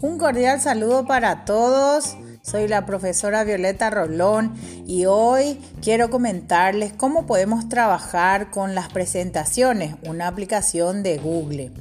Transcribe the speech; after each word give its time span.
Un 0.00 0.16
cordial 0.16 0.60
saludo 0.60 1.06
para 1.06 1.44
todos. 1.44 2.16
Soy 2.42 2.68
la 2.68 2.86
profesora 2.86 3.42
Violeta 3.42 3.90
Rolón 3.90 4.54
y 4.86 5.06
hoy 5.06 5.58
quiero 5.82 6.08
comentarles 6.08 6.92
cómo 6.92 7.26
podemos 7.26 7.68
trabajar 7.68 8.50
con 8.52 8.76
las 8.76 8.90
presentaciones, 8.90 9.96
una 10.06 10.28
aplicación 10.28 11.02
de 11.02 11.18
Google. 11.18 11.72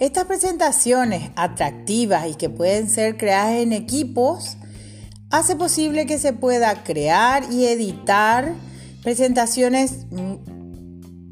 Estas 0.00 0.24
presentaciones 0.24 1.30
atractivas 1.36 2.26
y 2.26 2.34
que 2.34 2.50
pueden 2.50 2.90
ser 2.90 3.16
creadas 3.16 3.52
en 3.52 3.72
equipos 3.72 4.56
hace 5.30 5.54
posible 5.54 6.06
que 6.06 6.18
se 6.18 6.32
pueda 6.32 6.82
crear 6.82 7.44
y 7.52 7.66
editar 7.66 8.52
presentaciones 9.04 10.06
mm, 10.10 10.34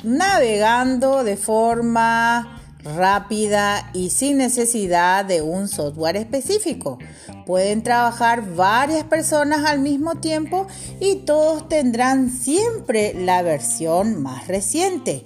navegando 0.05 1.25
de 1.25 1.37
forma 1.37 2.62
rápida 2.85 3.91
y 3.93 4.11
sin 4.11 4.39
necesidad 4.39 5.25
de 5.25 5.43
un 5.43 5.69
software 5.69 6.17
específico. 6.17 6.99
Pueden 7.47 7.83
trabajar 7.83 8.55
varias 8.55 9.05
personas 9.05 9.65
al 9.65 9.81
mismo 9.81 10.17
tiempo 10.17 10.67
y 11.01 11.17
todos 11.17 11.69
tendrán 11.69 12.31
siempre 12.31 13.15
la 13.15 13.43
versión 13.43 14.23
más 14.23 14.49
reciente. 14.49 15.25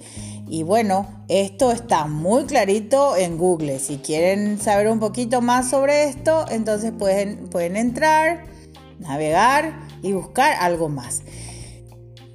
Y 0.49 0.63
bueno, 0.63 1.07
esto 1.27 1.71
está 1.71 2.07
muy 2.07 2.45
clarito 2.45 3.17
en 3.17 3.37
Google. 3.37 3.79
Si 3.79 3.97
quieren 3.97 4.59
saber 4.59 4.87
un 4.87 4.99
poquito 4.99 5.41
más 5.41 5.69
sobre 5.69 6.05
esto, 6.05 6.45
entonces 6.49 6.93
pueden, 6.97 7.49
pueden 7.49 7.75
entrar, 7.75 8.45
navegar 8.99 9.77
y 10.01 10.13
buscar 10.13 10.53
algo 10.59 10.87
más. 10.87 11.21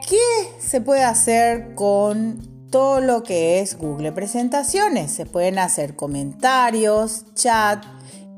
¿Qué 0.07 0.19
se 0.59 0.83
puede 0.83 1.05
hacer 1.05 1.75
con 1.75 2.52
todo 2.73 3.01
lo 3.01 3.23
que 3.23 3.61
es 3.61 3.77
Google 3.79 4.11
Presentaciones. 4.11 5.13
Se 5.13 5.27
pueden 5.27 5.61
hacer 5.61 5.95
comentarios, 5.95 7.27
chat 7.35 7.85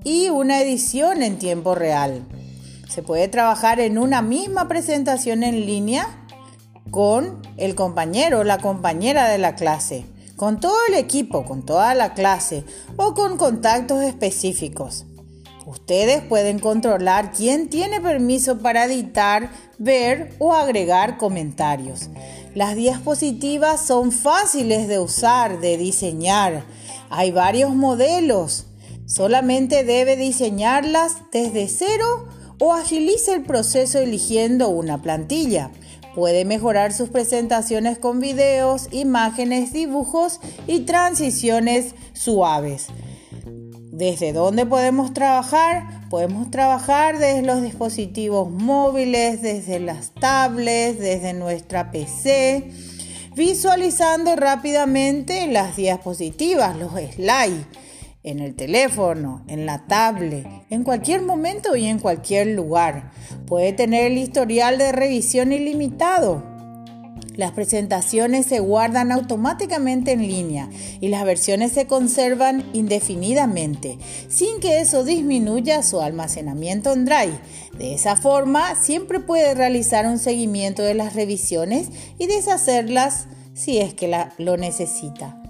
y 0.03 0.28
una 0.28 0.61
edición 0.61 1.22
en 1.22 1.39
tiempo 1.39 1.75
real. 1.75 2.27
Se 2.91 3.03
puede 3.03 3.28
trabajar 3.28 3.81
en 3.81 3.97
una 3.97 4.20
misma 4.20 4.69
presentación 4.69 5.45
en 5.45 5.64
línea 5.64 6.06
con 6.91 7.41
el 7.56 7.75
compañero 7.77 8.41
o 8.41 8.45
la 8.45 8.58
compañera 8.58 9.28
de 9.28 9.39
la 9.39 9.55
clase, 9.55 10.05
con 10.36 10.61
todo 10.61 10.77
el 10.89 10.95
equipo, 10.95 11.45
con 11.45 11.64
toda 11.64 11.95
la 11.95 12.12
clase 12.12 12.64
o 12.97 13.14
con 13.14 13.39
contactos 13.39 14.03
específicos. 14.03 15.06
Ustedes 15.64 16.23
pueden 16.23 16.58
controlar 16.58 17.30
quién 17.33 17.70
tiene 17.70 18.01
permiso 18.01 18.58
para 18.58 18.84
editar, 18.84 19.51
ver 19.78 20.34
o 20.39 20.53
agregar 20.53 21.17
comentarios. 21.17 22.11
Las 22.55 22.77
diapositivas 22.77 23.84
son 23.84 24.12
fáciles 24.12 24.86
de 24.86 25.00
usar, 25.00 25.60
de 25.60 25.77
diseñar. 25.77 26.64
Hay 27.11 27.33
varios 27.33 27.74
modelos. 27.74 28.66
Solamente 29.06 29.83
debe 29.83 30.16
diseñarlas 30.16 31.16
desde 31.33 31.66
cero 31.66 32.28
o 32.61 32.72
agilice 32.72 33.33
el 33.34 33.42
proceso 33.42 33.98
eligiendo 33.98 34.69
una 34.69 35.02
plantilla. 35.02 35.72
Puede 36.14 36.44
mejorar 36.44 36.92
sus 36.92 37.08
presentaciones 37.08 37.98
con 37.98 38.20
videos, 38.20 38.86
imágenes, 38.92 39.72
dibujos 39.72 40.39
y 40.68 40.83
transiciones 40.83 41.96
suaves. 42.12 42.86
¿Desde 43.97 44.33
dónde 44.33 44.67
podemos 44.67 45.14
trabajar? 45.14 46.09
Podemos 46.11 46.50
trabajar 46.50 47.20
desde 47.20 47.42
los 47.42 47.62
dispositivos 47.62 48.51
móviles, 48.51 49.41
desde 49.41 49.78
las 49.78 50.11
tablets, 50.11 50.98
desde 50.98 51.33
nuestra 51.33 51.92
PC, 51.92 52.73
visualizando 53.36 54.34
rápidamente 54.34 55.47
las 55.47 55.77
diapositivas, 55.77 56.77
los 56.77 56.91
slides, 56.91 57.67
en 58.25 58.41
el 58.41 58.56
teléfono, 58.56 59.45
en 59.47 59.64
la 59.64 59.86
tablet, 59.86 60.45
en 60.70 60.83
cualquier 60.83 61.23
momento 61.23 61.77
y 61.77 61.86
en 61.86 62.01
cualquier 62.01 62.48
lugar. 62.48 63.13
Puede 63.47 63.73
tener 63.73 64.11
el 64.11 64.18
historial 64.18 64.77
de 64.77 64.91
revisión 64.91 65.52
ilimitado 65.52 66.54
las 67.36 67.52
presentaciones 67.52 68.46
se 68.46 68.61
guardan 68.61 69.12
automáticamente 69.12 70.12
en 70.12 70.27
línea 70.27 70.68
y 71.00 71.08
las 71.08 71.24
versiones 71.24 71.72
se 71.72 71.86
conservan 71.86 72.64
indefinidamente, 72.72 73.98
sin 74.28 74.61
que 74.61 74.80
eso 74.80 75.05
disminuya 75.05 75.83
su 75.83 76.00
almacenamiento 76.00 76.92
en 76.92 77.05
Drive. 77.05 77.39
De 77.78 77.94
esa 77.94 78.17
forma, 78.17 78.74
siempre 78.77 79.20
puede 79.20 79.55
realizar 79.55 80.06
un 80.06 80.18
seguimiento 80.18 80.83
de 80.83 80.94
las 80.94 81.14
revisiones 81.14 81.89
y 82.18 82.27
deshacerlas 82.27 83.27
si 83.52 83.78
es 83.78 83.94
que 83.94 84.12
lo 84.39 84.56
necesita. 84.56 85.40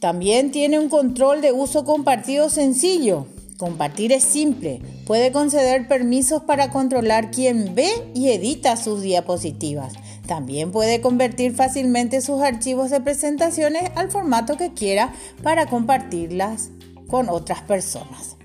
También 0.00 0.50
tiene 0.50 0.78
un 0.78 0.88
control 0.88 1.42
de 1.42 1.52
uso 1.52 1.84
compartido 1.84 2.48
sencillo. 2.48 3.26
Compartir 3.58 4.12
es 4.12 4.24
simple. 4.24 4.80
Puede 5.06 5.32
conceder 5.32 5.86
permisos 5.86 6.42
para 6.44 6.70
controlar 6.70 7.30
quién 7.30 7.74
ve 7.74 7.90
y 8.14 8.30
edita 8.30 8.78
sus 8.78 9.02
diapositivas. 9.02 9.92
También 10.30 10.70
puede 10.70 11.00
convertir 11.00 11.56
fácilmente 11.56 12.20
sus 12.20 12.40
archivos 12.40 12.90
de 12.90 13.00
presentaciones 13.00 13.90
al 13.96 14.12
formato 14.12 14.56
que 14.56 14.72
quiera 14.72 15.12
para 15.42 15.66
compartirlas 15.66 16.70
con 17.08 17.28
otras 17.28 17.62
personas. 17.62 18.36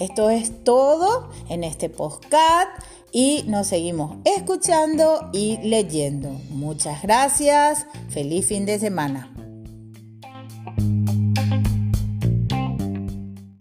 Esto 0.00 0.28
es 0.28 0.64
todo 0.64 1.30
en 1.48 1.62
este 1.62 1.88
podcast 1.88 2.68
y 3.12 3.44
nos 3.46 3.68
seguimos 3.68 4.16
escuchando 4.24 5.30
y 5.32 5.58
leyendo. 5.58 6.30
Muchas 6.50 7.02
gracias. 7.02 7.86
Feliz 8.08 8.48
fin 8.48 8.66
de 8.66 8.80
semana. 8.80 9.33